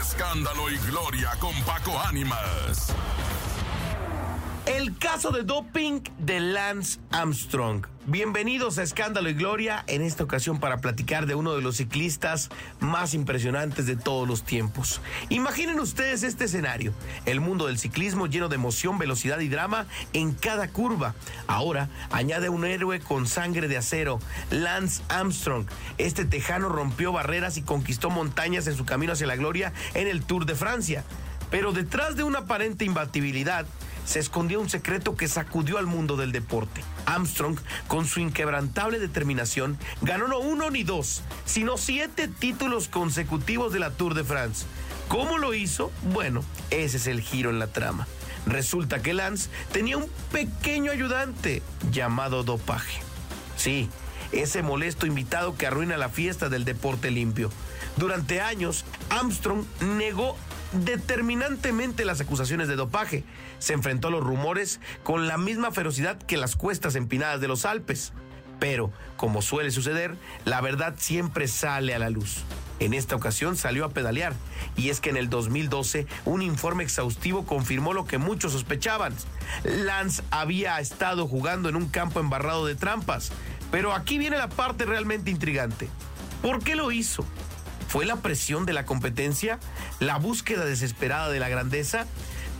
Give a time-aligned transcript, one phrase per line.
[0.00, 2.94] Escándalo y gloria con Paco Ánimas.
[4.88, 7.84] El caso de doping de Lance Armstrong.
[8.06, 12.48] Bienvenidos a Escándalo y Gloria, en esta ocasión para platicar de uno de los ciclistas
[12.80, 15.02] más impresionantes de todos los tiempos.
[15.28, 16.94] Imaginen ustedes este escenario,
[17.26, 19.84] el mundo del ciclismo lleno de emoción, velocidad y drama
[20.14, 21.14] en cada curva.
[21.48, 24.20] Ahora añade un héroe con sangre de acero,
[24.50, 25.66] Lance Armstrong.
[25.98, 30.24] Este tejano rompió barreras y conquistó montañas en su camino hacia la gloria en el
[30.24, 31.04] Tour de Francia.
[31.50, 33.66] Pero detrás de una aparente imbatibilidad,
[34.08, 36.82] se escondía un secreto que sacudió al mundo del deporte.
[37.04, 37.58] Armstrong,
[37.88, 43.90] con su inquebrantable determinación, ganó no uno ni dos, sino siete títulos consecutivos de la
[43.90, 44.64] Tour de France.
[45.08, 45.92] ¿Cómo lo hizo?
[46.10, 48.08] Bueno, ese es el giro en la trama.
[48.46, 53.02] Resulta que Lance tenía un pequeño ayudante llamado dopaje.
[53.58, 53.90] Sí,
[54.32, 57.50] ese molesto invitado que arruina la fiesta del deporte limpio.
[57.98, 59.64] Durante años, Armstrong
[59.98, 60.34] negó
[60.72, 63.24] determinantemente las acusaciones de dopaje.
[63.58, 67.64] Se enfrentó a los rumores con la misma ferocidad que las cuestas empinadas de los
[67.64, 68.12] Alpes.
[68.58, 72.42] Pero, como suele suceder, la verdad siempre sale a la luz.
[72.80, 74.34] En esta ocasión salió a pedalear,
[74.76, 79.14] y es que en el 2012 un informe exhaustivo confirmó lo que muchos sospechaban.
[79.64, 83.32] Lance había estado jugando en un campo embarrado de trampas,
[83.72, 85.88] pero aquí viene la parte realmente intrigante.
[86.40, 87.24] ¿Por qué lo hizo?
[87.88, 89.58] ¿Fue la presión de la competencia?
[89.98, 92.06] ¿La búsqueda desesperada de la grandeza?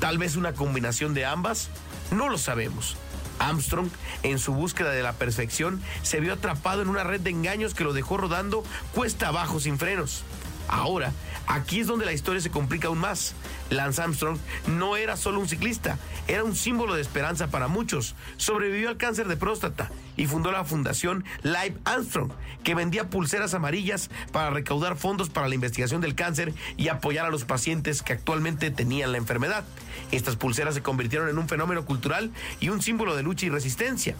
[0.00, 1.70] ¿Tal vez una combinación de ambas?
[2.10, 2.96] No lo sabemos.
[3.38, 3.88] Armstrong,
[4.24, 7.84] en su búsqueda de la perfección, se vio atrapado en una red de engaños que
[7.84, 10.24] lo dejó rodando cuesta abajo sin frenos.
[10.68, 11.12] Ahora,
[11.46, 13.34] aquí es donde la historia se complica aún más.
[13.72, 18.14] Lance Armstrong no era solo un ciclista, era un símbolo de esperanza para muchos.
[18.36, 22.30] Sobrevivió al cáncer de próstata y fundó la fundación Live Armstrong,
[22.62, 27.30] que vendía pulseras amarillas para recaudar fondos para la investigación del cáncer y apoyar a
[27.30, 29.64] los pacientes que actualmente tenían la enfermedad.
[30.10, 34.14] Estas pulseras se convirtieron en un fenómeno cultural y un símbolo de lucha y resistencia.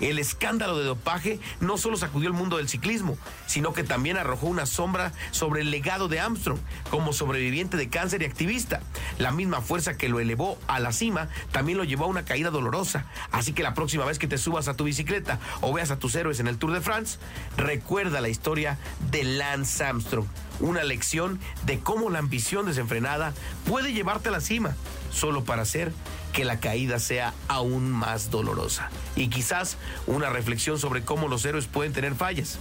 [0.00, 4.46] El escándalo de dopaje no solo sacudió el mundo del ciclismo, sino que también arrojó
[4.46, 8.80] una sombra sobre el legado de Armstrong como sobreviviente de cáncer y activista.
[9.18, 12.50] La misma fuerza que lo elevó a la cima también lo llevó a una caída
[12.50, 13.06] dolorosa.
[13.32, 16.14] Así que la próxima vez que te subas a tu bicicleta o veas a tus
[16.14, 17.18] héroes en el Tour de France,
[17.56, 18.78] recuerda la historia
[19.10, 20.26] de Lance Armstrong.
[20.60, 23.32] Una lección de cómo la ambición desenfrenada
[23.66, 24.74] puede llevarte a la cima,
[25.12, 25.92] solo para hacer
[26.32, 28.90] que la caída sea aún más dolorosa.
[29.16, 29.76] Y quizás
[30.06, 32.58] una reflexión sobre cómo los héroes pueden tener fallas,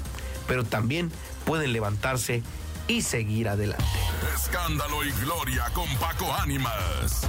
[0.47, 1.11] pero también
[1.45, 2.41] pueden levantarse
[2.87, 3.83] y seguir adelante.
[4.35, 7.27] Escándalo y gloria con Paco Ánimas.